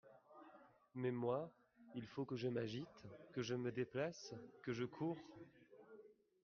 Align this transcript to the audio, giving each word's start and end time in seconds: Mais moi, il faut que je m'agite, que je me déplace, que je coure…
Mais 0.95 1.11
moi, 1.11 1.51
il 1.93 2.07
faut 2.07 2.25
que 2.25 2.35
je 2.35 2.47
m'agite, 2.47 3.05
que 3.33 3.43
je 3.43 3.53
me 3.53 3.71
déplace, 3.71 4.33
que 4.63 4.73
je 4.73 4.83
coure… 4.85 5.19